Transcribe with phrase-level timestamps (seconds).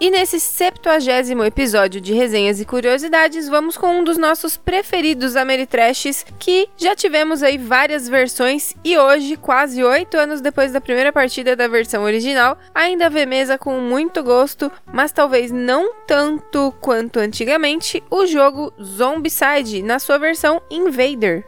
[0.00, 6.24] E nesse 70 episódio de resenhas e curiosidades, vamos com um dos nossos preferidos Ameritrashes,
[6.38, 11.56] que já tivemos aí várias versões e hoje, quase 8 anos depois da primeira partida
[11.56, 18.00] da versão original, ainda vê mesa com muito gosto, mas talvez não tanto quanto antigamente,
[18.08, 21.44] o jogo Zombicide na sua versão Invader.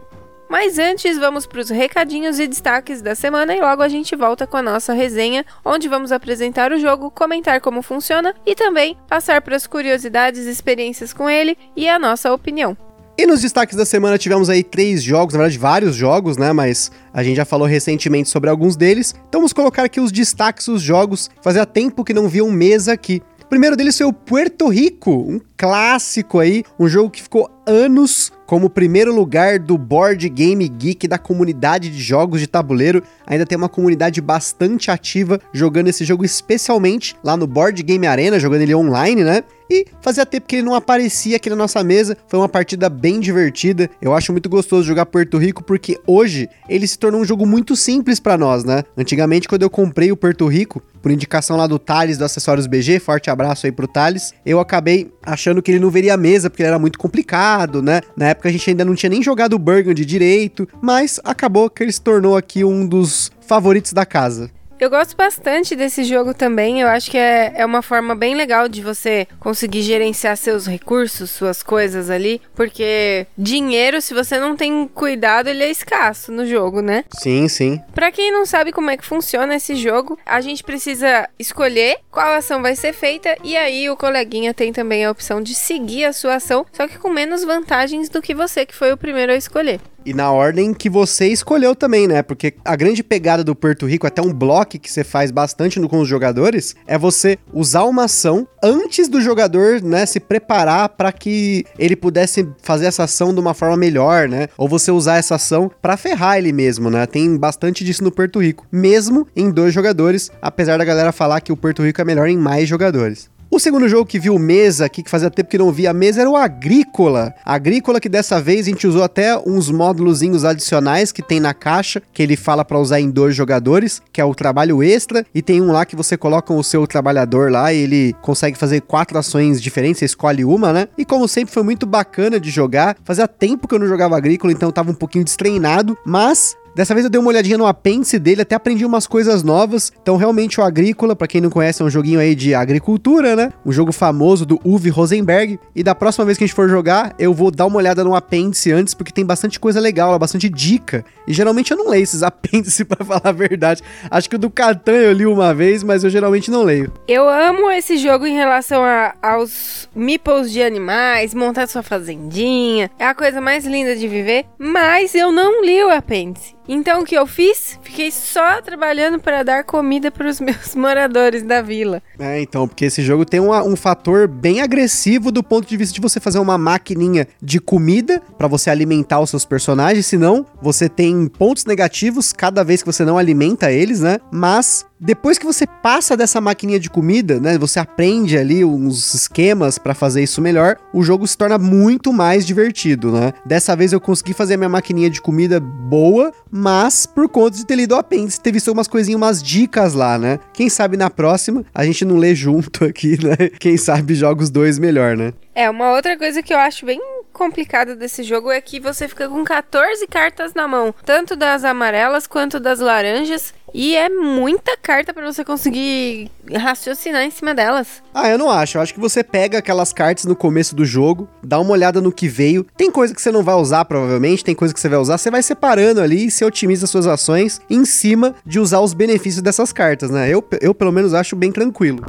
[0.50, 4.48] Mas antes, vamos para os recadinhos e destaques da semana e logo a gente volta
[4.48, 9.40] com a nossa resenha, onde vamos apresentar o jogo, comentar como funciona e também passar
[9.42, 12.76] para as curiosidades experiências com ele e a nossa opinião.
[13.16, 16.52] E nos destaques da semana tivemos aí três jogos, na verdade vários jogos, né?
[16.52, 19.14] Mas a gente já falou recentemente sobre alguns deles.
[19.28, 21.30] Então vamos colocar aqui os destaques dos jogos.
[21.40, 23.22] Fazia tempo que não via um mesa aqui.
[23.40, 28.32] O primeiro deles foi o Puerto Rico, um clássico aí, um jogo que ficou anos
[28.46, 33.02] como primeiro lugar do Board Game Geek da comunidade de jogos de tabuleiro.
[33.26, 38.40] Ainda tem uma comunidade bastante ativa jogando esse jogo, especialmente lá no Board Game Arena,
[38.40, 39.44] jogando ele online, né?
[39.70, 42.16] E fazia tempo que ele não aparecia aqui na nossa mesa.
[42.26, 43.88] Foi uma partida bem divertida.
[44.02, 47.76] Eu acho muito gostoso jogar Porto Rico porque hoje ele se tornou um jogo muito
[47.76, 48.82] simples para nós, né?
[48.96, 52.98] Antigamente, quando eu comprei o Porto Rico, por indicação lá do Thales do Acessórios BG,
[52.98, 56.62] forte abraço aí pro Thales, eu acabei achando que ele não veria a mesa porque
[56.62, 58.00] ele era muito complicado, né?
[58.16, 61.82] Na época a gente ainda não tinha nem jogado o Burgundy direito, mas acabou que
[61.82, 64.50] ele se tornou aqui um dos favoritos da casa.
[64.80, 66.80] Eu gosto bastante desse jogo também.
[66.80, 71.30] Eu acho que é, é uma forma bem legal de você conseguir gerenciar seus recursos,
[71.30, 72.40] suas coisas ali.
[72.54, 77.04] Porque dinheiro, se você não tem cuidado, ele é escasso no jogo, né?
[77.12, 77.78] Sim, sim.
[77.94, 82.32] Pra quem não sabe como é que funciona esse jogo, a gente precisa escolher qual
[82.32, 83.36] ação vai ser feita.
[83.44, 86.98] E aí o coleguinha tem também a opção de seguir a sua ação, só que
[86.98, 89.78] com menos vantagens do que você que foi o primeiro a escolher.
[90.04, 92.22] E na ordem que você escolheu também, né?
[92.22, 95.88] Porque a grande pegada do Porto Rico, até um bloco que você faz bastante no,
[95.88, 101.10] com os jogadores, é você usar uma ação antes do jogador, né, se preparar para
[101.12, 104.48] que ele pudesse fazer essa ação de uma forma melhor, né?
[104.56, 107.06] Ou você usar essa ação para ferrar ele mesmo, né?
[107.06, 111.52] Tem bastante disso no Porto Rico, mesmo em dois jogadores, apesar da galera falar que
[111.52, 113.30] o Porto Rico é melhor em mais jogadores.
[113.52, 116.30] O segundo jogo que viu mesa aqui, que fazia tempo que não via mesa, era
[116.30, 117.34] o Agrícola.
[117.44, 122.00] Agrícola que dessa vez a gente usou até uns módulozinhos adicionais que tem na caixa,
[122.12, 125.60] que ele fala para usar em dois jogadores, que é o trabalho extra, e tem
[125.60, 129.60] um lá que você coloca o seu trabalhador lá e ele consegue fazer quatro ações
[129.60, 130.86] diferentes, você escolhe uma, né?
[130.96, 132.96] E como sempre foi muito bacana de jogar.
[133.02, 136.94] Fazia tempo que eu não jogava Agrícola, então eu tava um pouquinho destreinado, mas Dessa
[136.94, 139.92] vez eu dei uma olhadinha no apêndice dele, até aprendi umas coisas novas.
[140.00, 143.52] Então, realmente, o Agrícola, para quem não conhece, é um joguinho aí de agricultura, né?
[143.66, 145.60] Um jogo famoso do Uwe Rosenberg.
[145.76, 148.14] E da próxima vez que a gente for jogar, eu vou dar uma olhada no
[148.14, 151.04] apêndice antes, porque tem bastante coisa legal, bastante dica.
[151.28, 153.82] E geralmente eu não leio esses apêndices, para falar a verdade.
[154.10, 156.90] Acho que o do Catan eu li uma vez, mas eu geralmente não leio.
[157.06, 162.90] Eu amo esse jogo em relação a, aos meeples de animais, montar sua fazendinha.
[162.98, 166.58] É a coisa mais linda de viver, mas eu não li o apêndice.
[166.72, 167.76] Então o que eu fiz?
[167.82, 172.00] Fiquei só trabalhando para dar comida para os meus moradores da vila.
[172.16, 176.00] É, então, porque esse jogo tem um fator bem agressivo do ponto de vista de
[176.00, 181.26] você fazer uma maquininha de comida para você alimentar os seus personagens, senão você tem
[181.26, 184.20] pontos negativos cada vez que você não alimenta eles, né?
[184.30, 189.78] Mas depois que você passa dessa maquininha de comida, né, você aprende ali uns esquemas
[189.78, 193.32] para fazer isso melhor, o jogo se torna muito mais divertido, né?
[193.46, 197.64] Dessa vez eu consegui fazer a minha maquininha de comida boa, mas por conta de
[197.64, 200.38] ter lido o apêndice, ter visto umas coisinhas, umas dicas lá, né?
[200.52, 203.48] Quem sabe na próxima a gente não lê junto aqui, né?
[203.58, 205.32] Quem sabe joga os dois melhor, né?
[205.54, 207.00] É, uma outra coisa que eu acho bem
[207.32, 212.26] complicada desse jogo é que você fica com 14 cartas na mão, tanto das amarelas
[212.26, 218.02] quanto das laranjas, e é muita carta para você conseguir raciocinar em cima delas.
[218.12, 218.76] Ah, eu não acho.
[218.76, 222.12] Eu acho que você pega aquelas cartas no começo do jogo, dá uma olhada no
[222.12, 222.66] que veio.
[222.76, 225.18] Tem coisa que você não vai usar, provavelmente, tem coisa que você vai usar.
[225.18, 229.42] Você vai separando ali e você otimiza suas ações em cima de usar os benefícios
[229.42, 230.28] dessas cartas, né?
[230.28, 232.04] Eu, eu pelo menos, acho bem tranquilo.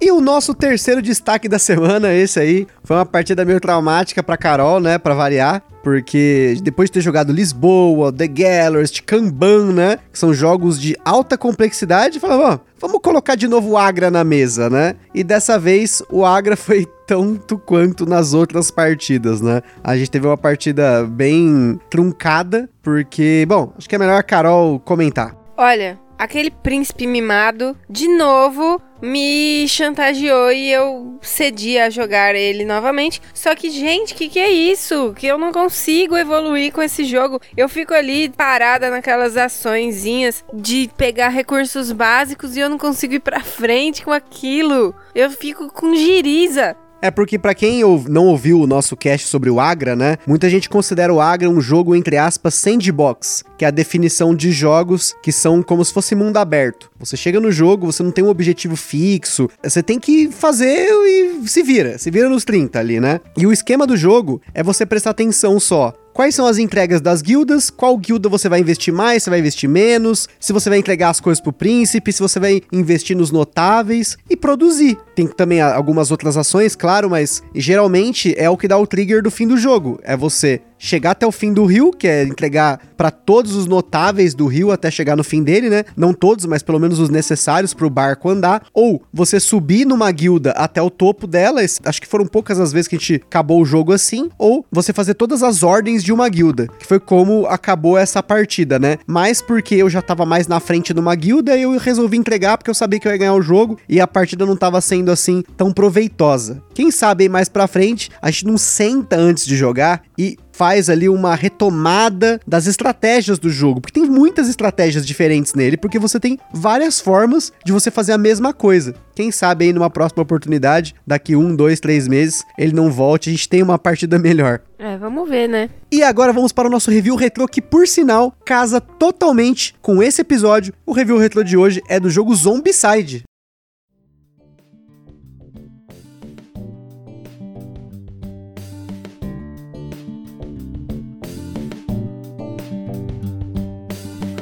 [0.00, 4.36] E o nosso terceiro destaque da semana, esse aí, foi uma partida meio traumática pra
[4.36, 5.62] Carol, né, pra variar.
[5.82, 9.98] Porque depois de ter jogado Lisboa, The Gallery, Kanban, né?
[10.10, 14.24] Que são jogos de alta complexidade, falava, ó, vamos colocar de novo o Agra na
[14.24, 14.94] mesa, né?
[15.14, 19.60] E dessa vez o Agra foi tanto quanto nas outras partidas, né?
[19.82, 24.80] A gente teve uma partida bem truncada, porque, bom, acho que é melhor a Carol
[24.80, 25.36] comentar.
[25.54, 33.20] Olha, aquele príncipe mimado, de novo, me chantageou e eu cedi a jogar ele novamente.
[33.34, 35.12] Só que, gente, que que é isso?
[35.16, 37.40] Que eu não consigo evoluir com esse jogo.
[37.56, 43.20] Eu fico ali parada naquelas açõezinhas de pegar recursos básicos e eu não consigo ir
[43.20, 44.94] pra frente com aquilo.
[45.14, 46.76] Eu fico com giriza.
[47.04, 50.16] É porque para quem não ouviu o nosso cast sobre o Agra, né?
[50.26, 54.50] Muita gente considera o Agra um jogo entre aspas sandbox, que é a definição de
[54.50, 56.90] jogos que são como se fosse mundo aberto.
[56.98, 61.46] Você chega no jogo, você não tem um objetivo fixo, você tem que fazer e
[61.46, 63.20] se vira, se vira nos 30 ali, né?
[63.36, 67.20] E o esquema do jogo é você prestar atenção só Quais são as entregas das
[67.20, 67.70] guildas?
[67.70, 69.24] Qual guilda você vai investir mais?
[69.24, 70.28] Você vai investir menos?
[70.38, 72.12] Se você vai entregar as coisas pro príncipe?
[72.12, 74.16] Se você vai investir nos notáveis?
[74.30, 74.96] E produzir.
[75.16, 79.30] Tem também algumas outras ações, claro, mas geralmente é o que dá o trigger do
[79.30, 79.98] fim do jogo.
[80.04, 84.34] É você chegar até o fim do rio, que é entregar para todos os notáveis
[84.34, 85.84] do rio até chegar no fim dele, né?
[85.96, 88.66] Não todos, mas pelo menos os necessários para o barco andar.
[88.74, 92.86] Ou você subir numa guilda até o topo dela, acho que foram poucas as vezes
[92.86, 94.28] que a gente acabou o jogo assim.
[94.38, 98.78] Ou você fazer todas as ordens de uma guilda, que foi como acabou essa partida,
[98.78, 98.98] né?
[99.06, 102.74] Mas porque eu já tava mais na frente numa guilda, eu resolvi entregar porque eu
[102.74, 105.72] sabia que eu ia ganhar o jogo e a partida não tava sendo assim tão
[105.72, 106.62] proveitosa.
[106.74, 111.08] Quem sabe mais pra frente, a gente não senta antes de jogar e faz ali
[111.08, 116.38] uma retomada das estratégias do jogo, porque tem muitas estratégias diferentes nele, porque você tem
[116.52, 118.94] várias formas de você fazer a mesma coisa.
[119.16, 123.32] Quem sabe aí numa próxima oportunidade, daqui um, dois, três meses, ele não volte, a
[123.32, 124.60] gente tem uma partida melhor.
[124.78, 125.70] É, vamos ver, né?
[125.90, 130.20] E agora vamos para o nosso review retrô, que por sinal casa totalmente com esse
[130.20, 130.72] episódio.
[130.86, 133.24] O review retrô de hoje é do jogo Zombicide.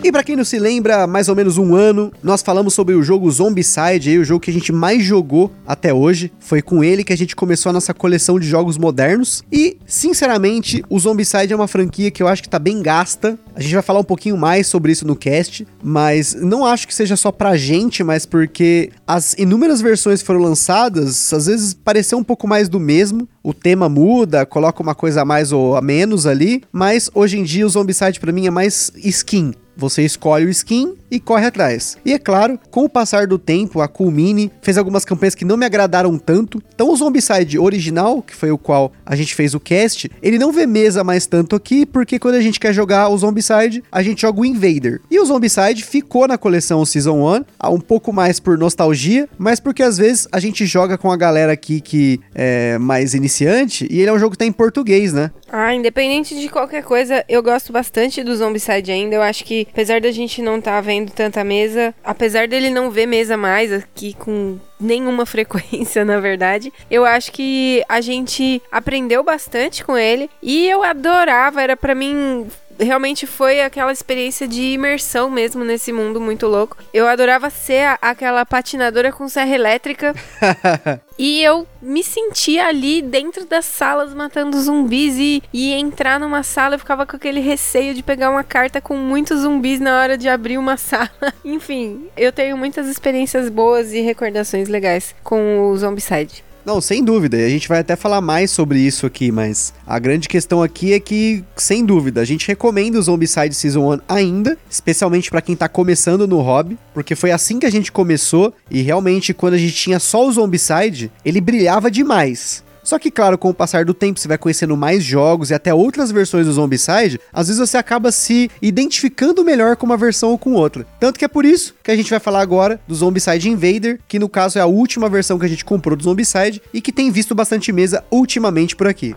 [0.04, 3.04] E para quem não se lembra, mais ou menos um ano, nós falamos sobre o
[3.04, 6.32] jogo Zombicide, aí, o jogo que a gente mais jogou até hoje.
[6.40, 9.44] Foi com ele que a gente começou a nossa coleção de jogos modernos.
[9.52, 13.38] E, sinceramente, o Zombicide é uma franquia que eu acho que tá bem gasta.
[13.54, 16.94] A gente vai falar um pouquinho mais sobre isso no cast, mas não acho que
[16.94, 22.18] seja só pra gente, mas porque as inúmeras versões que foram lançadas, às vezes pareceu
[22.18, 23.28] um pouco mais do mesmo.
[23.40, 27.44] O tema muda, coloca uma coisa a mais ou a menos ali, mas hoje em
[27.44, 29.52] dia o Zombicide para mim é mais skin.
[29.76, 31.98] Você escolhe o skin e corre atrás.
[32.06, 35.44] E é claro, com o passar do tempo, a Cool Mini fez algumas campanhas que
[35.44, 36.62] não me agradaram tanto.
[36.74, 40.50] Então o Zombicide original, que foi o qual a gente fez o cast, ele não
[40.50, 44.22] vê mesa mais tanto aqui, porque quando a gente quer jogar o Zombicide, a gente
[44.22, 45.02] joga o Invader.
[45.10, 47.20] E o Zombicide ficou na coleção Season
[47.60, 51.16] 1, um pouco mais por nostalgia, mas porque às vezes a gente joga com a
[51.16, 55.12] galera aqui que é mais iniciante, e ele é um jogo que tá em português,
[55.12, 55.30] né?
[55.50, 59.16] Ah, independente de qualquer coisa, eu gosto bastante do Zombicide ainda.
[59.16, 62.90] Eu acho que, apesar da gente não estar tá vendo tanta mesa, apesar dele não
[62.90, 66.72] ver mesa mais aqui com nenhuma frequência, na verdade.
[66.90, 72.46] Eu acho que a gente aprendeu bastante com ele e eu adorava, era para mim
[72.78, 76.76] realmente foi aquela experiência de imersão mesmo nesse mundo muito louco.
[76.92, 80.14] Eu adorava ser a, aquela patinadora com serra elétrica.
[81.18, 86.74] e eu me sentia ali dentro das salas matando zumbis e, e entrar numa sala
[86.74, 90.28] eu ficava com aquele receio de pegar uma carta com muitos zumbis na hora de
[90.28, 91.10] abrir uma sala.
[91.44, 96.44] Enfim, eu tenho muitas experiências boas e recordações legais com o Zombicide.
[96.64, 97.36] Não, sem dúvida.
[97.36, 101.00] A gente vai até falar mais sobre isso aqui, mas a grande questão aqui é
[101.00, 105.68] que, sem dúvida, a gente recomenda o Zombicide Season 1 ainda, especialmente para quem tá
[105.68, 109.74] começando no hobby, porque foi assim que a gente começou e realmente quando a gente
[109.74, 112.62] tinha só o Zombicide, ele brilhava demais.
[112.82, 115.72] Só que, claro, com o passar do tempo, você vai conhecendo mais jogos e até
[115.72, 120.38] outras versões do Zombicide, às vezes você acaba se identificando melhor com uma versão ou
[120.38, 120.86] com outra.
[120.98, 124.18] Tanto que é por isso que a gente vai falar agora do Zombicide Invader, que
[124.18, 127.10] no caso é a última versão que a gente comprou do Zombicide e que tem
[127.10, 129.14] visto bastante mesa ultimamente por aqui.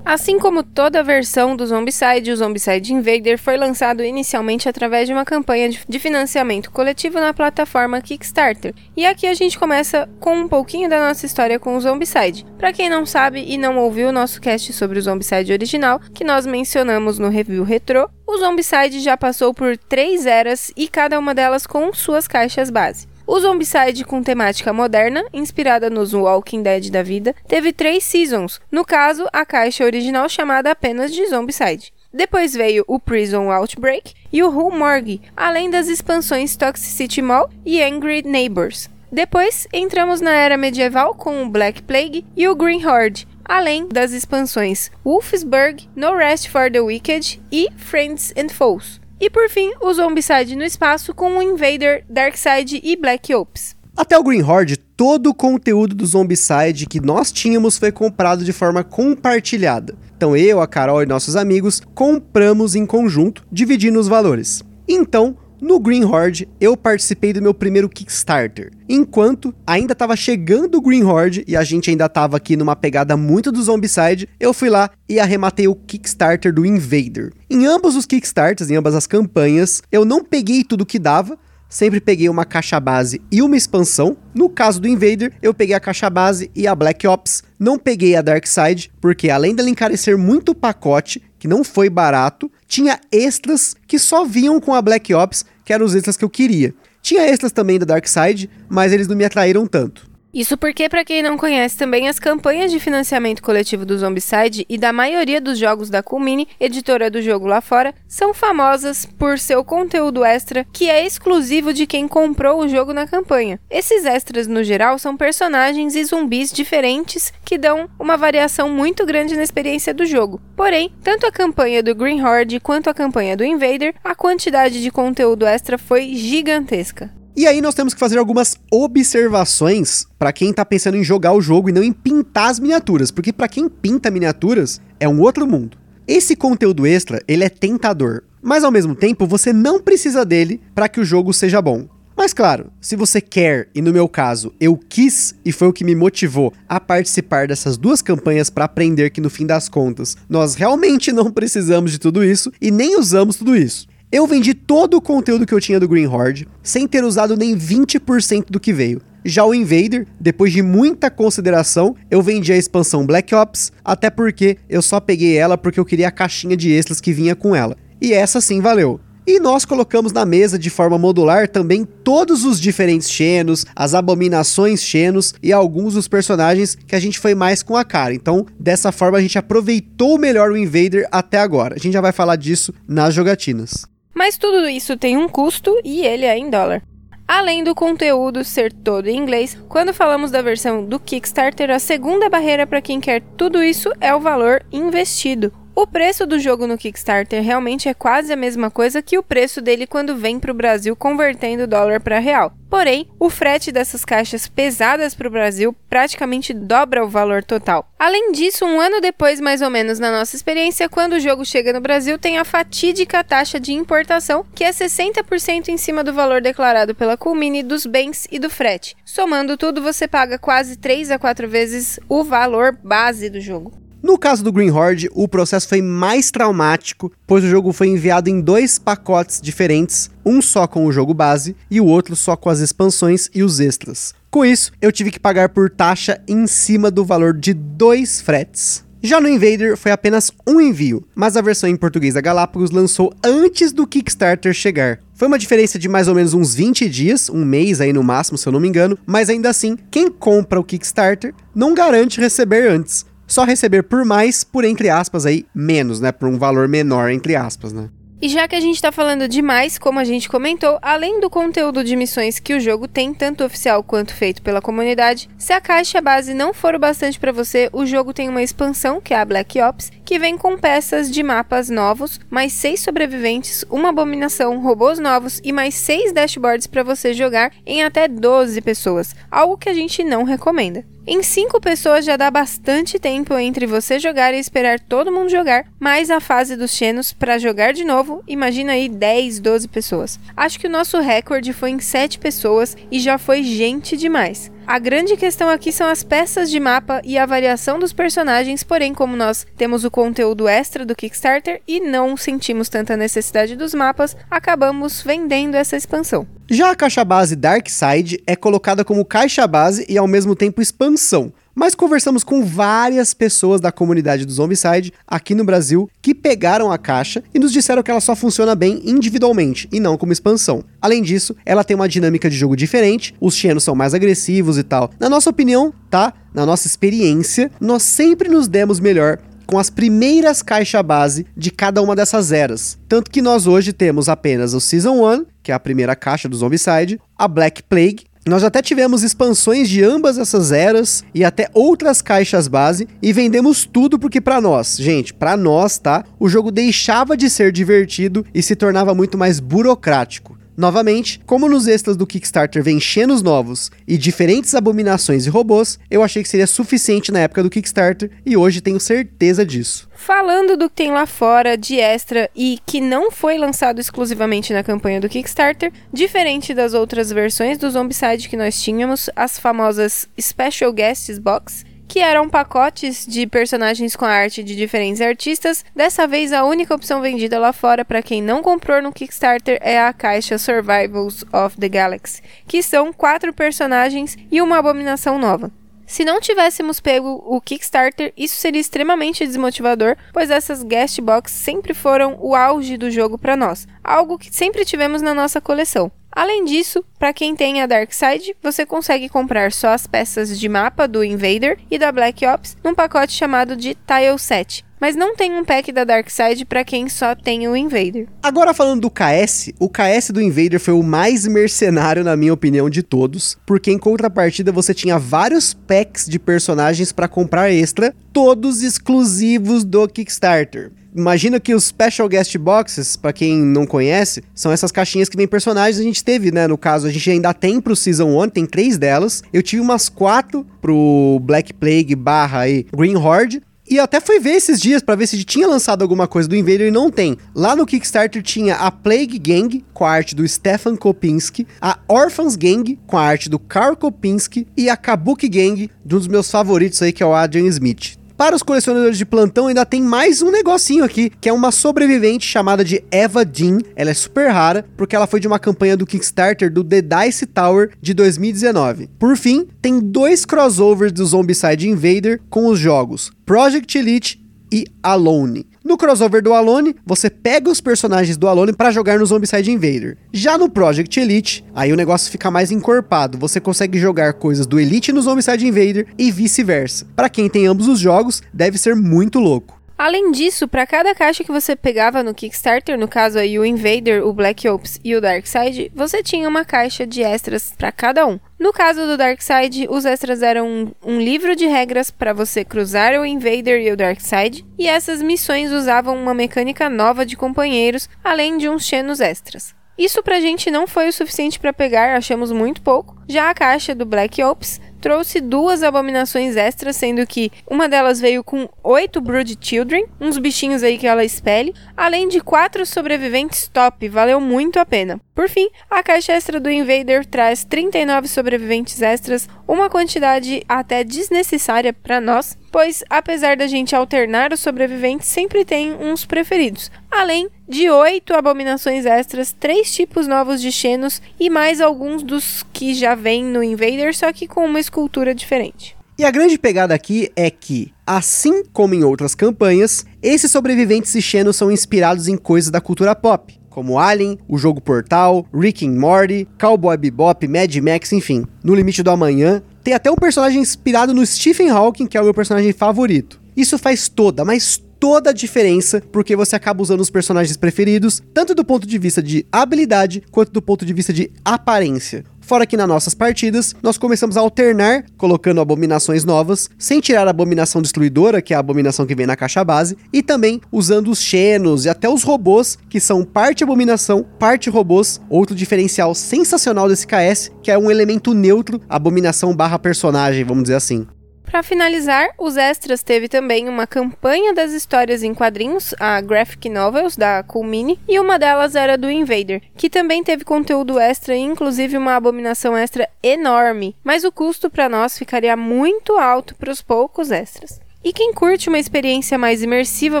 [0.04, 5.24] Assim como toda versão do Zombicide, o Zombicide Invader foi lançado inicialmente através de uma
[5.24, 8.74] campanha de financiamento coletivo na plataforma Kickstarter.
[8.96, 12.46] E aqui a gente começa com um pouquinho da nossa história com o Zombicide.
[12.58, 16.24] Para quem não sabe e não ouviu o nosso cast sobre o Zombicide original, que
[16.24, 21.34] nós mencionamos no review retrô, o Zombicide já passou por três eras e cada uma
[21.34, 23.09] delas com suas caixas base.
[23.32, 28.84] O Zombicide com temática moderna, inspirada nos Walking Dead da vida, teve três seasons, no
[28.84, 31.92] caso, a caixa original chamada apenas de Zombicide.
[32.12, 37.80] Depois veio o Prison Outbreak e o Who Morgue, além das expansões Toxicity Mall e
[37.80, 38.90] Angry Neighbors.
[39.12, 44.10] Depois, entramos na era medieval com o Black Plague e o Green Horde, além das
[44.10, 48.99] expansões Wolfsburg, No Rest for the Wicked e Friends and Foes.
[49.20, 53.76] E por fim, o Zombicide no espaço com o Invader, Darkseid e Black Ops.
[53.94, 58.52] Até o Green Horde, todo o conteúdo do Zombicide que nós tínhamos foi comprado de
[58.52, 59.94] forma compartilhada.
[60.16, 64.62] Então eu, a Carol e nossos amigos compramos em conjunto, dividindo os valores.
[64.88, 68.70] Então, no Green Horde, eu participei do meu primeiro Kickstarter.
[68.88, 73.16] Enquanto ainda estava chegando o Green Horde e a gente ainda estava aqui numa pegada
[73.16, 77.32] muito do Zombicide, eu fui lá e arrematei o Kickstarter do Invader.
[77.48, 81.38] Em ambos os Kickstarters, em ambas as campanhas, eu não peguei tudo que dava,
[81.68, 84.16] sempre peguei uma caixa base e uma expansão.
[84.34, 87.44] No caso do Invader, eu peguei a caixa base e a Black Ops.
[87.58, 91.88] Não peguei a Dark Side, porque além dela encarecer muito o pacote, que não foi
[91.88, 96.24] barato, tinha extras que só vinham com a Black Ops, que eram os extras que
[96.24, 96.72] eu queria.
[97.02, 100.08] Tinha extras também da Dark Side, mas eles não me atraíram tanto.
[100.32, 104.78] Isso porque, para quem não conhece também, as campanhas de financiamento coletivo do Zombicide e
[104.78, 106.20] da maioria dos jogos da Cool
[106.60, 111.86] editora do jogo lá fora, são famosas por seu conteúdo extra que é exclusivo de
[111.86, 113.58] quem comprou o jogo na campanha.
[113.68, 119.34] Esses extras, no geral, são personagens e zumbis diferentes que dão uma variação muito grande
[119.34, 120.40] na experiência do jogo.
[120.54, 124.90] Porém, tanto a campanha do Green Horde quanto a campanha do Invader, a quantidade de
[124.90, 127.19] conteúdo extra foi gigantesca.
[127.36, 131.40] E aí nós temos que fazer algumas observações para quem tá pensando em jogar o
[131.40, 135.46] jogo e não em pintar as miniaturas, porque para quem pinta miniaturas é um outro
[135.46, 135.78] mundo.
[136.08, 140.88] Esse conteúdo extra, ele é tentador, mas ao mesmo tempo você não precisa dele para
[140.88, 141.88] que o jogo seja bom.
[142.16, 145.84] Mas claro, se você quer, e no meu caso, eu quis e foi o que
[145.84, 150.54] me motivou a participar dessas duas campanhas para aprender que no fim das contas, nós
[150.54, 153.86] realmente não precisamos de tudo isso e nem usamos tudo isso.
[154.12, 157.56] Eu vendi todo o conteúdo que eu tinha do Green Horde, sem ter usado nem
[157.56, 159.00] 20% do que veio.
[159.24, 164.56] Já o Invader, depois de muita consideração, eu vendi a expansão Black Ops, até porque
[164.68, 167.76] eu só peguei ela porque eu queria a caixinha de extras que vinha com ela.
[168.00, 168.98] E essa sim valeu.
[169.24, 174.82] E nós colocamos na mesa de forma modular também todos os diferentes Xenos, as abominações
[174.82, 178.12] Xenos e alguns dos personagens que a gente foi mais com a cara.
[178.12, 181.76] Então, dessa forma, a gente aproveitou melhor o Invader até agora.
[181.76, 183.89] A gente já vai falar disso nas jogatinas.
[184.14, 186.82] Mas tudo isso tem um custo e ele é em dólar.
[187.26, 192.28] Além do conteúdo ser todo em inglês, quando falamos da versão do Kickstarter, a segunda
[192.28, 195.52] barreira para quem quer tudo isso é o valor investido.
[195.80, 199.62] O preço do jogo no Kickstarter realmente é quase a mesma coisa que o preço
[199.62, 202.52] dele quando vem para o Brasil convertendo dólar para real.
[202.68, 207.90] Porém, o frete dessas caixas pesadas para o Brasil praticamente dobra o valor total.
[207.98, 211.72] Além disso, um ano depois, mais ou menos na nossa experiência, quando o jogo chega
[211.72, 216.42] no Brasil, tem a fatídica taxa de importação, que é 60% em cima do valor
[216.42, 218.94] declarado pela Culmini dos bens e do frete.
[219.02, 223.72] Somando tudo, você paga quase 3 a 4 vezes o valor base do jogo.
[224.02, 228.30] No caso do Green Horde, o processo foi mais traumático, pois o jogo foi enviado
[228.30, 232.48] em dois pacotes diferentes, um só com o jogo base e o outro só com
[232.48, 234.14] as expansões e os extras.
[234.30, 238.84] Com isso, eu tive que pagar por taxa em cima do valor de dois fretes.
[239.02, 243.14] Já no Invader foi apenas um envio, mas a versão em português da Galápagos lançou
[243.24, 244.98] antes do Kickstarter chegar.
[245.14, 248.36] Foi uma diferença de mais ou menos uns 20 dias, um mês aí no máximo,
[248.36, 252.70] se eu não me engano, mas ainda assim, quem compra o Kickstarter não garante receber
[252.70, 253.06] antes.
[253.30, 256.10] Só receber por mais, por entre aspas aí, menos, né?
[256.10, 257.88] Por um valor menor, entre aspas, né?
[258.20, 261.84] E já que a gente tá falando demais, como a gente comentou, além do conteúdo
[261.84, 266.02] de missões que o jogo tem, tanto oficial quanto feito pela comunidade, se a caixa
[266.02, 269.24] base não for o bastante para você, o jogo tem uma expansão, que é a
[269.24, 274.98] Black Ops, que vem com peças de mapas novos, mais seis sobreviventes, uma abominação, robôs
[274.98, 279.74] novos e mais seis dashboards para você jogar em até 12 pessoas, algo que a
[279.74, 280.84] gente não recomenda.
[281.06, 285.64] Em 5 pessoas já dá bastante tempo entre você jogar e esperar todo mundo jogar,
[285.80, 290.20] mais a fase dos Xenos para jogar de novo, imagina aí 10, 12 pessoas.
[290.36, 294.52] Acho que o nosso recorde foi em 7 pessoas e já foi gente demais.
[294.70, 298.94] A grande questão aqui são as peças de mapa e a variação dos personagens, porém,
[298.94, 304.16] como nós temos o conteúdo extra do Kickstarter e não sentimos tanta necessidade dos mapas,
[304.30, 306.24] acabamos vendendo essa expansão.
[306.48, 310.62] Já a caixa base Dark Side é colocada como caixa base e ao mesmo tempo
[310.62, 311.32] expansão.
[311.60, 316.78] Mas conversamos com várias pessoas da comunidade do Zombicide aqui no Brasil que pegaram a
[316.78, 320.64] caixa e nos disseram que ela só funciona bem individualmente e não como expansão.
[320.80, 324.62] Além disso, ela tem uma dinâmica de jogo diferente, os Xenos são mais agressivos e
[324.62, 324.90] tal.
[324.98, 326.14] Na nossa opinião, tá?
[326.32, 331.82] Na nossa experiência, nós sempre nos demos melhor com as primeiras caixas base de cada
[331.82, 332.78] uma dessas eras.
[332.88, 336.36] Tanto que nós hoje temos apenas o Season 1, que é a primeira caixa do
[336.36, 342.02] Zombicide, a Black Plague, nós até tivemos expansões de ambas essas eras e até outras
[342.02, 346.04] caixas base e vendemos tudo porque para nós, gente, para nós, tá?
[346.18, 350.39] O jogo deixava de ser divertido e se tornava muito mais burocrático.
[350.60, 356.02] Novamente, como nos extras do Kickstarter vem Xenos novos e diferentes abominações e robôs, eu
[356.02, 359.88] achei que seria suficiente na época do Kickstarter e hoje tenho certeza disso.
[359.94, 364.62] Falando do que tem lá fora de extra e que não foi lançado exclusivamente na
[364.62, 370.74] campanha do Kickstarter, diferente das outras versões do Zombicide que nós tínhamos, as famosas Special
[370.74, 375.64] Guests Box, que eram pacotes de personagens com arte de diferentes artistas.
[375.74, 379.80] Dessa vez, a única opção vendida lá fora para quem não comprou no Kickstarter é
[379.80, 385.50] a caixa Survivals of the Galaxy, que são quatro personagens e uma abominação nova.
[385.84, 391.74] Se não tivéssemos pego o Kickstarter, isso seria extremamente desmotivador, pois essas guest box sempre
[391.74, 395.90] foram o auge do jogo para nós, algo que sempre tivemos na nossa coleção.
[396.12, 400.48] Além disso, para quem tem a Dark Side, você consegue comprar só as peças de
[400.48, 405.14] mapa do Invader e da Black Ops num pacote chamado de Tile Set, mas não
[405.14, 408.08] tem um pack da Dark Side para quem só tem o Invader.
[408.22, 412.68] Agora falando do KS, o KS do Invader foi o mais mercenário na minha opinião
[412.68, 418.62] de todos, porque em contrapartida você tinha vários packs de personagens para comprar extra, todos
[418.62, 420.72] exclusivos do Kickstarter.
[420.94, 425.26] Imagina que os Special Guest Boxes, para quem não conhece, são essas caixinhas que vem
[425.26, 425.78] personagens.
[425.78, 426.46] A gente teve, né?
[426.46, 429.22] No caso, a gente ainda tem pro Season 1, tem três delas.
[429.32, 433.40] Eu tive umas quatro pro Black Plague barra aí Green Horde.
[433.70, 436.66] E até fui ver esses dias para ver se tinha lançado alguma coisa do Invader
[436.66, 437.16] e não tem.
[437.32, 442.34] Lá no Kickstarter tinha a Plague Gang, com a arte do Stefan Kopinski, a Orphans
[442.34, 446.28] Gang, com a arte do Karl Kopinski, e a Kabuki Gang, de um dos meus
[446.28, 447.99] favoritos aí, que é o Adrian Smith.
[448.20, 452.26] Para os colecionadores de plantão, ainda tem mais um negocinho aqui, que é uma sobrevivente
[452.26, 453.60] chamada de Eva Jean.
[453.74, 457.24] Ela é super rara, porque ela foi de uma campanha do Kickstarter do The Dice
[457.24, 458.90] Tower de 2019.
[458.98, 465.46] Por fim, tem dois crossovers do Zombicide Invader com os jogos Project Elite e Alone.
[465.62, 469.98] No crossover do Alone, você pega os personagens do Alone para jogar no Zombicide Invader.
[470.10, 473.18] Já no Project Elite, aí o negócio fica mais encorpado.
[473.18, 476.86] Você consegue jogar coisas do Elite no Zombicide Invader e vice-versa.
[476.96, 479.59] Para quem tem ambos os jogos, deve ser muito louco.
[479.80, 484.06] Além disso, para cada caixa que você pegava no Kickstarter, no caso aí o Invader,
[484.06, 488.20] o Black Ops e o Darkseid, você tinha uma caixa de extras para cada um.
[488.38, 492.92] No caso do Darkseid, os extras eram um, um livro de regras para você cruzar
[493.00, 498.36] o Invader e o Darkseid, e essas missões usavam uma mecânica nova de companheiros, além
[498.36, 499.54] de uns Xenos extras.
[499.78, 503.00] Isso pra gente não foi o suficiente para pegar, achamos muito pouco.
[503.08, 508.24] Já a caixa do Black Ops trouxe duas abominações extras, sendo que uma delas veio
[508.24, 513.88] com oito Brood Children, uns bichinhos aí que ela espelhe, além de quatro sobreviventes top,
[513.88, 515.00] valeu muito a pena.
[515.14, 521.72] Por fim, a caixa extra do Invader traz 39 sobreviventes extras, uma quantidade até desnecessária
[521.72, 526.70] para nós, pois apesar da gente alternar os sobreviventes, sempre tem uns preferidos.
[526.90, 532.74] Além de oito abominações extras, três tipos novos de Xenos e mais alguns dos que
[532.74, 535.76] já vêm no Invader, só que com uma escultura diferente.
[535.98, 541.02] E a grande pegada aqui é que, assim como em outras campanhas, esses sobreviventes e
[541.02, 545.78] Xenos são inspirados em coisas da cultura pop, como Alien, o jogo Portal, Rick and
[545.78, 548.24] Morty, Cowboy Bebop, Mad Max, enfim.
[548.42, 552.04] No Limite do Amanhã, tem até um personagem inspirado no Stephen Hawking, que é o
[552.04, 553.20] meu personagem favorito.
[553.36, 558.34] Isso faz toda, mas toda a diferença, porque você acaba usando os personagens preferidos, tanto
[558.34, 562.04] do ponto de vista de habilidade, quanto do ponto de vista de aparência.
[562.20, 567.10] Fora que nas nossas partidas, nós começamos a alternar, colocando abominações novas, sem tirar a
[567.10, 571.00] abominação destruidora, que é a abominação que vem na caixa base, e também usando os
[571.00, 575.00] xenos e até os robôs, que são parte abominação, parte robôs.
[575.08, 580.56] Outro diferencial sensacional desse KS, que é um elemento neutro, abominação barra personagem, vamos dizer
[580.56, 580.86] assim.
[581.30, 586.96] Para finalizar, os extras teve também uma campanha das histórias em quadrinhos, a Graphic Novels
[586.96, 587.46] da Cool
[587.88, 592.88] e uma delas era do Invader, que também teve conteúdo extra, inclusive uma abominação extra
[593.00, 597.60] enorme, mas o custo para nós ficaria muito alto para os poucos extras.
[597.82, 600.00] E quem curte uma experiência mais imersiva,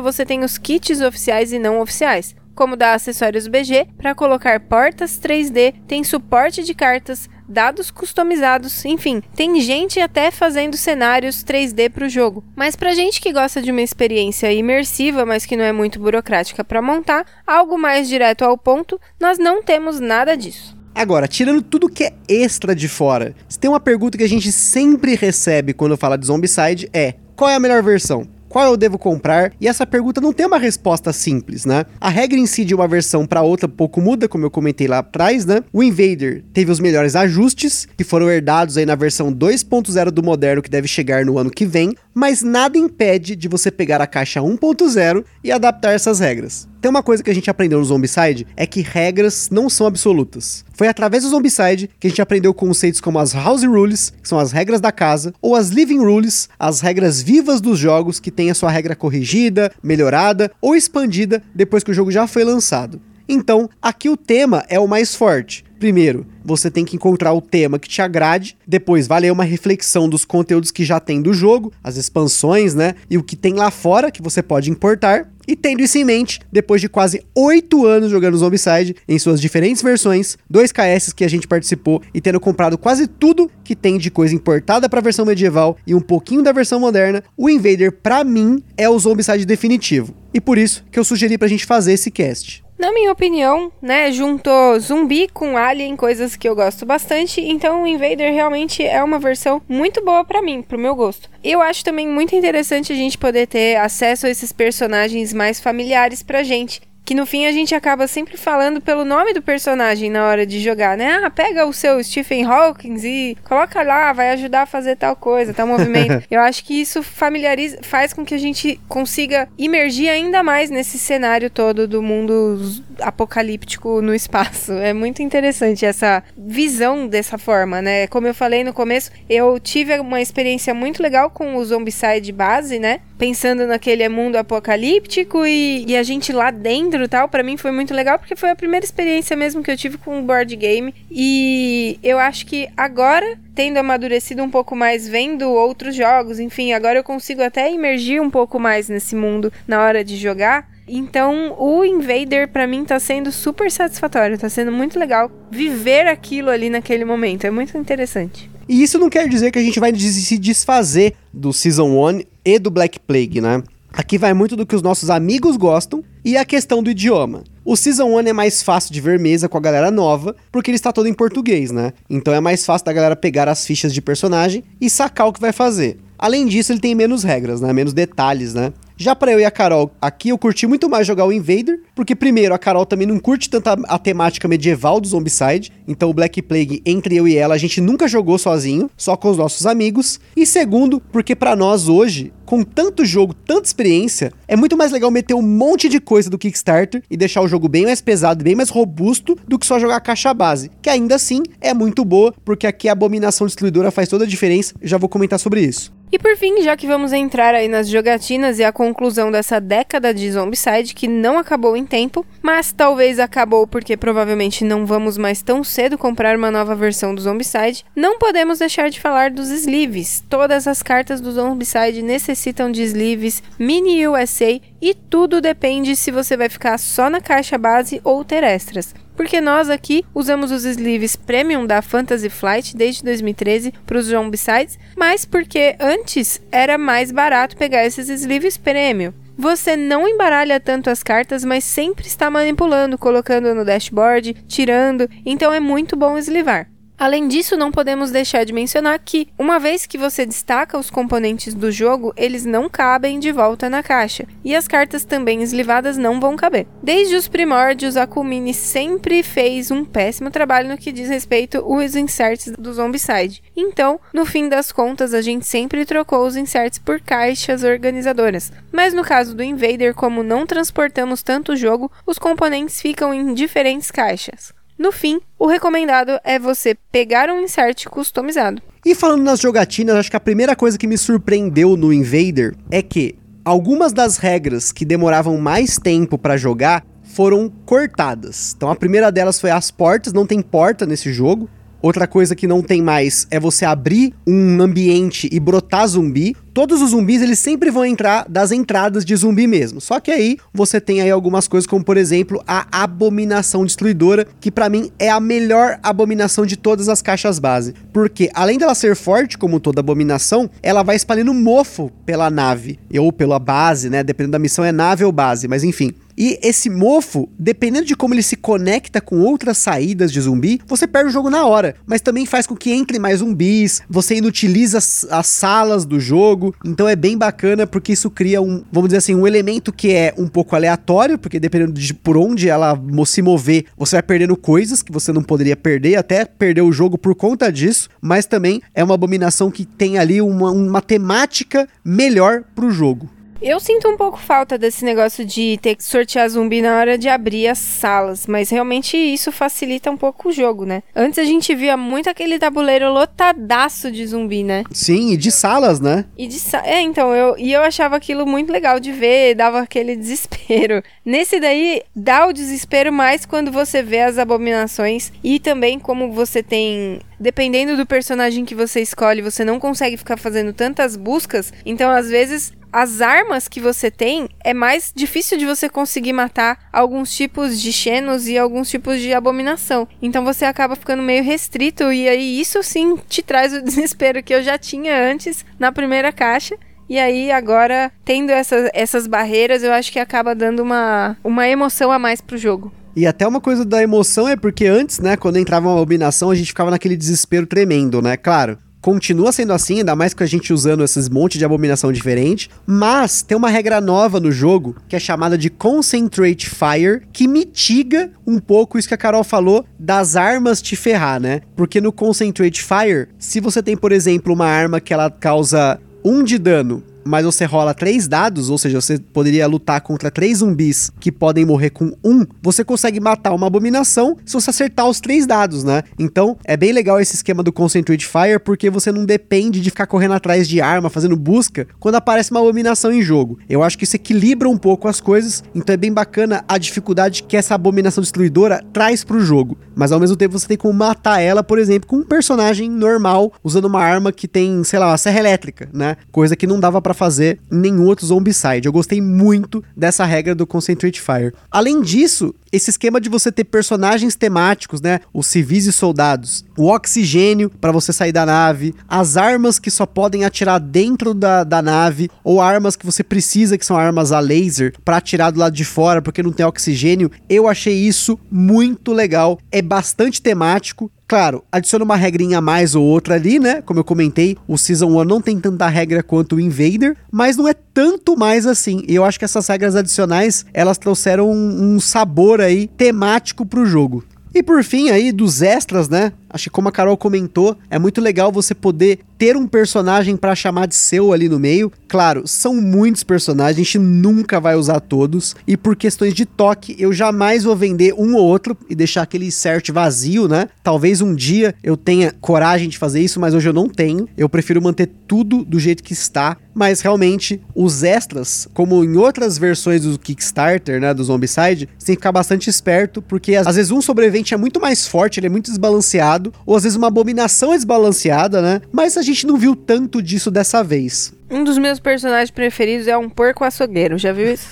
[0.00, 5.18] você tem os kits oficiais e não oficiais como da Acessórios BG, para colocar portas
[5.18, 12.06] 3D, tem suporte de cartas, dados customizados, enfim, tem gente até fazendo cenários 3D para
[12.06, 12.44] o jogo.
[12.54, 16.64] Mas para gente que gosta de uma experiência imersiva, mas que não é muito burocrática
[16.64, 20.78] para montar, algo mais direto ao ponto, nós não temos nada disso.
[20.94, 24.50] Agora, tirando tudo que é extra de fora, se tem uma pergunta que a gente
[24.52, 28.26] sempre recebe quando fala de Zombicide é: qual é a melhor versão?
[28.50, 29.52] Qual eu devo comprar?
[29.60, 31.86] E essa pergunta não tem uma resposta simples, né?
[32.00, 34.98] A regra em si de uma versão para outra pouco muda, como eu comentei lá
[34.98, 35.62] atrás, né?
[35.72, 40.60] O Invader teve os melhores ajustes, que foram herdados aí na versão 2.0 do moderno,
[40.60, 44.40] que deve chegar no ano que vem, mas nada impede de você pegar a caixa
[44.40, 46.68] 1.0 e adaptar essas regras.
[46.80, 50.64] Tem uma coisa que a gente aprendeu no Zombicide, é que regras não são absolutas.
[50.80, 54.38] Foi através do Zombicide que a gente aprendeu conceitos como as House Rules, que são
[54.38, 58.50] as regras da casa, ou as Living Rules, as regras vivas dos jogos que tem
[58.50, 62.98] a sua regra corrigida, melhorada ou expandida depois que o jogo já foi lançado.
[63.28, 65.64] Então, aqui o tema é o mais forte.
[65.78, 68.56] Primeiro, você tem que encontrar o tema que te agrade.
[68.66, 72.94] Depois, vale uma reflexão dos conteúdos que já tem do jogo, as expansões, né?
[73.08, 75.30] E o que tem lá fora que você pode importar.
[75.50, 79.82] E tendo isso em mente, depois de quase 8 anos jogando Zombicide em suas diferentes
[79.82, 84.12] versões, dois KS que a gente participou e tendo comprado quase tudo que tem de
[84.12, 88.22] coisa importada para a versão medieval e um pouquinho da versão moderna, o Invader para
[88.22, 90.14] mim é o Zombicide definitivo.
[90.32, 92.62] E por isso que eu sugeri pra gente fazer esse cast.
[92.80, 97.86] Na minha opinião, né, juntou zumbi com alien, coisas que eu gosto bastante, então o
[97.86, 101.28] Invader realmente é uma versão muito boa para mim, pro meu gosto.
[101.44, 106.22] Eu acho também muito interessante a gente poder ter acesso a esses personagens mais familiares
[106.22, 110.24] pra gente que no fim a gente acaba sempre falando pelo nome do personagem na
[110.26, 111.20] hora de jogar, né?
[111.24, 115.52] Ah, pega o seu Stephen Hawking e coloca lá, vai ajudar a fazer tal coisa,
[115.52, 116.24] tal movimento.
[116.30, 121.00] Eu acho que isso familiariza, faz com que a gente consiga imergir ainda mais nesse
[121.00, 122.60] cenário todo do mundo
[123.00, 124.70] apocalíptico no espaço.
[124.74, 128.06] É muito interessante essa visão dessa forma, né?
[128.06, 132.78] Como eu falei no começo, eu tive uma experiência muito legal com o Zombicide base,
[132.78, 133.00] né?
[133.20, 137.92] Pensando naquele mundo apocalíptico e, e a gente lá dentro tal, para mim foi muito
[137.92, 141.98] legal porque foi a primeira experiência mesmo que eu tive com um board game e
[142.02, 147.04] eu acho que agora tendo amadurecido um pouco mais vendo outros jogos, enfim, agora eu
[147.04, 150.66] consigo até imergir um pouco mais nesse mundo na hora de jogar.
[150.92, 156.50] Então, o Invader para mim tá sendo super satisfatório, tá sendo muito legal viver aquilo
[156.50, 158.50] ali naquele momento, é muito interessante.
[158.68, 162.58] E isso não quer dizer que a gente vai se desfazer do Season 1 e
[162.58, 163.62] do Black Plague, né?
[163.92, 167.44] Aqui vai muito do que os nossos amigos gostam e a questão do idioma.
[167.64, 170.76] O Season 1 é mais fácil de ver mesa com a galera nova, porque ele
[170.76, 171.92] está todo em português, né?
[172.08, 175.40] Então é mais fácil da galera pegar as fichas de personagem e sacar o que
[175.40, 175.98] vai fazer.
[176.18, 177.72] Além disso, ele tem menos regras, né?
[177.72, 178.72] Menos detalhes, né?
[179.02, 182.14] Já para eu e a Carol, aqui eu curti muito mais jogar o Invader, porque
[182.14, 186.12] primeiro a Carol também não curte tanto a, a, temática medieval do Zombicide, então o
[186.12, 189.64] Black Plague entre eu e ela a gente nunca jogou sozinho, só com os nossos
[189.64, 190.20] amigos.
[190.36, 195.10] E segundo, porque para nós hoje, com tanto jogo, tanta experiência, é muito mais legal
[195.10, 198.54] meter um monte de coisa do Kickstarter e deixar o jogo bem mais pesado, bem
[198.54, 202.34] mais robusto do que só jogar a caixa base, que ainda assim é muito boa,
[202.44, 205.90] porque aqui a abominação destruidora faz toda a diferença, já vou comentar sobre isso.
[206.12, 210.12] E por fim, já que vamos entrar aí nas jogatinas e a conclusão dessa década
[210.12, 215.40] de Zombicide, que não acabou em tempo, mas talvez acabou porque provavelmente não vamos mais
[215.40, 220.24] tão cedo comprar uma nova versão do Zombicide, não podemos deixar de falar dos sleeves.
[220.28, 226.36] Todas as cartas do Zombicide necessitam de sleeves Mini USA e tudo depende se você
[226.36, 228.92] vai ficar só na caixa base ou ter extras.
[229.20, 234.78] Porque nós aqui usamos os sleeves premium da Fantasy Flight desde 2013 para os zombicides,
[234.96, 239.12] mas porque antes era mais barato pegar esses sleeves premium.
[239.36, 245.52] Você não embaralha tanto as cartas, mas sempre está manipulando, colocando no dashboard, tirando, então
[245.52, 246.70] é muito bom eslivar.
[247.00, 251.54] Além disso, não podemos deixar de mencionar que, uma vez que você destaca os componentes
[251.54, 256.20] do jogo, eles não cabem de volta na caixa, e as cartas também eslivadas não
[256.20, 256.66] vão caber.
[256.82, 261.96] Desde os primórdios, a Kumini sempre fez um péssimo trabalho no que diz respeito aos
[261.96, 263.42] inserts do Zombicide.
[263.56, 268.52] Então, no fim das contas, a gente sempre trocou os inserts por caixas organizadoras.
[268.70, 273.32] Mas no caso do Invader, como não transportamos tanto o jogo, os componentes ficam em
[273.32, 274.59] diferentes caixas.
[274.80, 278.62] No fim, o recomendado é você pegar um insert customizado.
[278.82, 282.80] E falando nas jogatinas, acho que a primeira coisa que me surpreendeu no Invader é
[282.80, 283.14] que
[283.44, 288.54] algumas das regras que demoravam mais tempo para jogar foram cortadas.
[288.56, 291.46] Então a primeira delas foi as portas, não tem porta nesse jogo.
[291.82, 296.36] Outra coisa que não tem mais é você abrir um ambiente e brotar zumbi.
[296.52, 299.80] Todos os zumbis, eles sempre vão entrar das entradas de zumbi mesmo.
[299.80, 304.50] Só que aí você tem aí algumas coisas como, por exemplo, a abominação destruidora, que
[304.50, 308.94] para mim é a melhor abominação de todas as caixas base, porque além dela ser
[308.94, 314.02] forte como toda abominação, ela vai espalhando mofo pela nave ou pela base, né?
[314.02, 315.94] Dependendo da missão é nave ou base, mas enfim.
[316.20, 320.86] E esse mofo, dependendo de como ele se conecta com outras saídas de zumbi, você
[320.86, 321.74] perde o jogo na hora.
[321.86, 326.54] Mas também faz com que entre mais zumbis, você inutiliza as, as salas do jogo.
[326.62, 330.12] Então é bem bacana porque isso cria um, vamos dizer assim, um elemento que é
[330.18, 334.82] um pouco aleatório, porque dependendo de por onde ela se mover, você vai perdendo coisas
[334.82, 337.88] que você não poderia perder, até perder o jogo por conta disso.
[337.98, 343.08] Mas também é uma abominação que tem ali uma, uma temática melhor pro jogo.
[343.42, 347.08] Eu sinto um pouco falta desse negócio de ter que sortear zumbi na hora de
[347.08, 350.82] abrir as salas, mas realmente isso facilita um pouco o jogo, né?
[350.94, 354.64] Antes a gente via muito aquele tabuleiro lotadaço de zumbi, né?
[354.70, 356.04] Sim, e de salas, né?
[356.18, 359.60] E de sa É, então, eu, e eu achava aquilo muito legal de ver, dava
[359.60, 360.82] aquele desespero.
[361.02, 366.42] Nesse daí, dá o desespero mais quando você vê as abominações e também como você
[366.42, 371.52] tem dependendo do personagem que você escolhe, você não consegue ficar fazendo tantas buscas.
[371.66, 376.58] Então, às vezes, as armas que você tem é mais difícil de você conseguir matar
[376.72, 379.88] alguns tipos de xenos e alguns tipos de abominação.
[380.00, 384.34] Então você acaba ficando meio restrito e aí isso sim te traz o desespero que
[384.34, 386.56] eu já tinha antes na primeira caixa.
[386.88, 391.92] E aí, agora, tendo essa, essas barreiras, eu acho que acaba dando uma, uma emoção
[391.92, 392.72] a mais pro jogo.
[392.96, 396.34] E até uma coisa da emoção é porque antes, né, quando entrava uma abominação, a
[396.34, 398.16] gente ficava naquele desespero tremendo, né?
[398.16, 402.50] Claro, continua sendo assim, ainda mais com a gente usando esses monte de abominação diferente,
[402.66, 408.10] mas tem uma regra nova no jogo que é chamada de Concentrate Fire, que mitiga
[408.26, 411.42] um pouco isso que a Carol falou das armas te ferrar, né?
[411.54, 416.22] Porque no Concentrate Fire, se você tem, por exemplo, uma arma que ela causa um
[416.22, 420.90] de dano mas você rola três dados, ou seja, você poderia lutar contra três zumbis
[421.00, 425.26] que podem morrer com um, você consegue matar uma abominação se você acertar os três
[425.26, 425.82] dados, né?
[425.98, 429.86] Então é bem legal esse esquema do Concentrate Fire, porque você não depende de ficar
[429.86, 433.38] correndo atrás de arma, fazendo busca, quando aparece uma abominação em jogo.
[433.48, 437.22] Eu acho que isso equilibra um pouco as coisas, então é bem bacana a dificuldade
[437.22, 439.58] que essa abominação destruidora traz pro jogo.
[439.74, 443.32] Mas ao mesmo tempo você tem como matar ela, por exemplo, com um personagem normal,
[443.42, 445.96] usando uma arma que tem, sei lá, uma serra elétrica, né?
[446.10, 448.66] Coisa que não dava pra para fazer nenhum outro Zombicide.
[448.66, 451.32] Eu gostei muito dessa regra do Concentrate Fire.
[451.48, 454.98] Além disso, esse esquema de você ter personagens temáticos, né?
[455.14, 459.86] Os civis e soldados, o oxigênio para você sair da nave, as armas que só
[459.86, 464.18] podem atirar dentro da, da nave, ou armas que você precisa, que são armas a
[464.18, 467.08] laser, para atirar do lado de fora porque não tem oxigênio.
[467.28, 469.38] Eu achei isso muito legal.
[469.52, 470.90] É bastante temático.
[471.10, 473.60] Claro, adiciona uma regrinha a mais ou outra ali, né?
[473.62, 477.48] Como eu comentei, o Season 1 não tem tanta regra quanto o Invader, mas não
[477.48, 478.84] é tanto mais assim.
[478.86, 483.66] E eu acho que essas regras adicionais, elas trouxeram um, um sabor aí temático pro
[483.66, 484.04] jogo.
[484.32, 486.12] E por fim aí dos extras, né?
[486.32, 490.34] Acho que como a Carol comentou, é muito legal você poder ter um personagem para
[490.34, 491.70] chamar de seu ali no meio.
[491.86, 495.36] Claro, são muitos personagens, a gente nunca vai usar todos.
[495.46, 499.30] E por questões de toque, eu jamais vou vender um ou outro e deixar aquele
[499.30, 500.48] cert vazio, né?
[500.62, 504.08] Talvez um dia eu tenha coragem de fazer isso, mas hoje eu não tenho.
[504.16, 506.36] Eu prefiro manter tudo do jeito que está.
[506.52, 511.94] Mas realmente, os extras, como em outras versões do Kickstarter, né, do Zombicide, você tem
[511.94, 515.30] que ficar bastante esperto, porque às vezes um sobrevivente é muito mais forte, ele é
[515.30, 518.60] muito desbalanceado ou às vezes uma abominação desbalanceada, né?
[518.72, 521.12] Mas a gente não viu tanto disso dessa vez.
[521.30, 524.48] Um dos meus personagens preferidos é um porco açougueiro, já viu isso?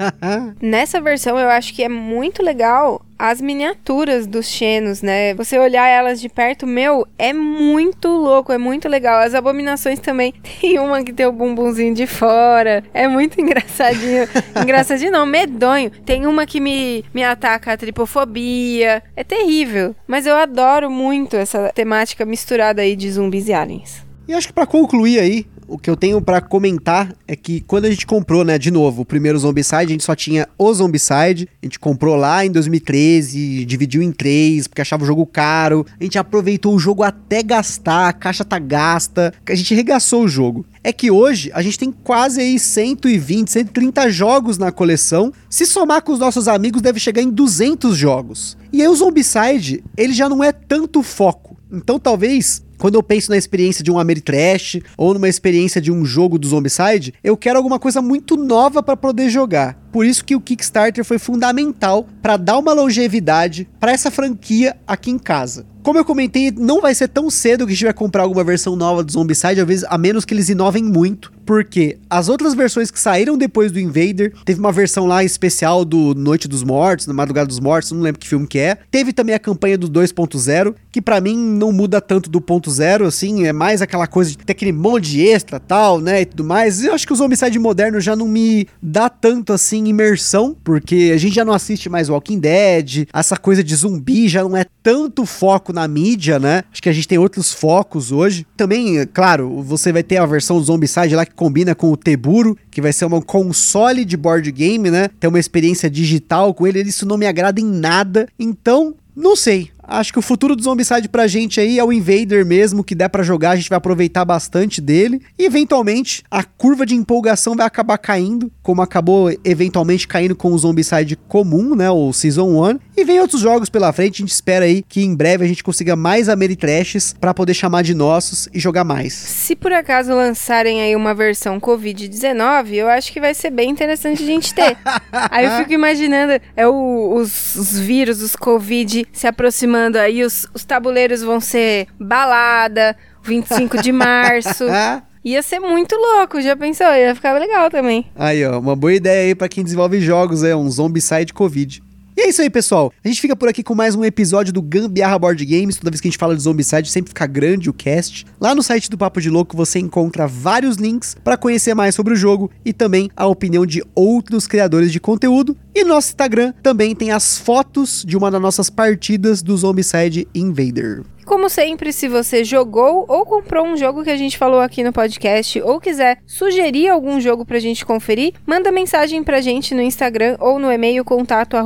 [0.60, 5.32] Nessa versão eu acho que é muito legal as miniaturas dos Xenos, né?
[5.34, 9.20] Você olhar elas de perto, meu, é muito louco, é muito legal.
[9.20, 10.34] As abominações também.
[10.60, 12.82] Tem uma que tem o bumbumzinho de fora.
[12.92, 14.26] É muito engraçadinho.
[14.60, 15.92] engraçadinho não, medonho.
[16.04, 19.00] Tem uma que me, me ataca a tripofobia.
[19.14, 19.94] É terrível.
[20.04, 24.04] Mas eu adoro muito essa temática misturada aí de zumbis e aliens.
[24.26, 27.86] E acho que para concluir aí, o que eu tenho para comentar é que quando
[27.86, 31.48] a gente comprou, né, de novo, o primeiro Zombicide, a gente só tinha o Zombicide.
[31.62, 35.86] A gente comprou lá em 2013, dividiu em três, porque achava o jogo caro.
[35.98, 39.32] A gente aproveitou o jogo até gastar, a caixa tá gasta.
[39.48, 40.66] A gente regaçou o jogo.
[40.84, 45.32] É que hoje a gente tem quase aí 120, 130 jogos na coleção.
[45.48, 48.58] Se somar com os nossos amigos, deve chegar em 200 jogos.
[48.70, 51.56] E aí o Zombicide, ele já não é tanto foco.
[51.72, 56.04] Então talvez quando eu penso na experiência de um Ameritrash ou numa experiência de um
[56.04, 59.81] jogo do Zombicide, eu quero alguma coisa muito nova para poder jogar.
[59.92, 65.10] Por isso que o Kickstarter foi fundamental para dar uma longevidade para essa franquia aqui
[65.10, 65.66] em casa.
[65.82, 68.76] Como eu comentei, não vai ser tão cedo que a gente vai comprar alguma versão
[68.76, 71.32] nova do Zombicide, às vezes, a menos que eles inovem muito.
[71.44, 76.14] Porque as outras versões que saíram depois do Invader, teve uma versão lá especial do
[76.14, 78.78] Noite dos Mortos, na Madrugada dos Mortos, não lembro que filme que é.
[78.92, 83.04] Teve também a campanha do 2.0, que para mim não muda tanto do ponto zero,
[83.04, 86.44] assim, é mais aquela coisa de ter aquele monte de extra tal, né, e tudo
[86.44, 86.84] mais.
[86.84, 91.18] Eu acho que o Zombicide moderno já não me dá tanto, assim, imersão, porque a
[91.18, 95.24] gente já não assiste mais Walking Dead, essa coisa de zumbi já não é tanto
[95.24, 96.64] foco na mídia, né?
[96.72, 98.46] Acho que a gente tem outros focos hoje.
[98.56, 102.80] Também, claro, você vai ter a versão Zombicide lá que combina com o Teburo, que
[102.80, 105.08] vai ser um console de board game, né?
[105.20, 108.28] Tem uma experiência digital com ele, isso não me agrada em nada.
[108.38, 109.70] Então, não sei.
[109.92, 113.10] Acho que o futuro do Zombicide pra gente aí é o Invader mesmo, que der
[113.10, 115.20] para jogar, a gente vai aproveitar bastante dele.
[115.38, 120.58] E eventualmente a curva de empolgação vai acabar caindo, como acabou eventualmente caindo com o
[120.58, 122.78] Zombicide comum, né, o Season 1.
[122.96, 125.62] E vem outros jogos pela frente, a gente espera aí que em breve a gente
[125.62, 129.12] consiga mais Ameritrashes para poder chamar de nossos e jogar mais.
[129.12, 134.22] Se por acaso lançarem aí uma versão Covid-19, eu acho que vai ser bem interessante
[134.22, 134.74] a gente ter.
[135.12, 140.46] aí eu fico imaginando, é o, os, os vírus, os Covid se aproximando aí, os,
[140.54, 144.64] os tabuleiros vão ser balada, 25 de março.
[145.24, 146.86] Ia ser muito louco, já pensou?
[146.86, 148.06] Ia ficar legal também.
[148.16, 151.80] Aí, ó, uma boa ideia aí para quem desenvolve jogos, é um Zombicide Covid.
[152.22, 152.92] E é isso aí, pessoal.
[153.04, 155.76] A gente fica por aqui com mais um episódio do Gambiarra Board Games.
[155.76, 158.24] Toda vez que a gente fala de Zombicide, sempre fica grande o cast.
[158.40, 162.14] Lá no site do Papo de Louco você encontra vários links para conhecer mais sobre
[162.14, 165.56] o jogo e também a opinião de outros criadores de conteúdo.
[165.74, 170.28] E no nosso Instagram também tem as fotos de uma das nossas partidas do Zombicide
[170.32, 171.02] Invader.
[171.32, 174.92] Como sempre, se você jogou ou comprou um jogo que a gente falou aqui no
[174.92, 180.36] podcast ou quiser sugerir algum jogo pra gente conferir, manda mensagem pra gente no Instagram
[180.38, 181.56] ou no e-mail contato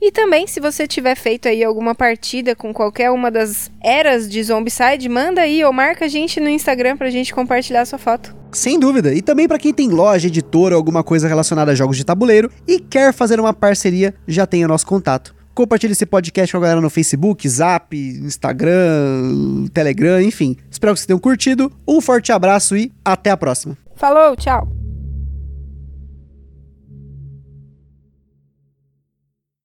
[0.00, 4.44] e também se você tiver feito aí alguma partida com qualquer uma das eras de
[4.44, 8.32] Zombicide, manda aí ou marca a gente no Instagram pra gente compartilhar sua foto.
[8.52, 9.12] Sem dúvida.
[9.12, 12.78] E também para quem tem loja, editora, alguma coisa relacionada a jogos de tabuleiro e
[12.78, 15.37] quer fazer uma parceria, já tem o nosso contato.
[15.58, 20.56] Compartilhe esse podcast com a galera no Facebook, Zap, Instagram, Telegram, enfim.
[20.70, 21.72] Espero que vocês tenham curtido.
[21.84, 23.76] Um forte abraço e até a próxima.
[23.96, 24.77] Falou, tchau!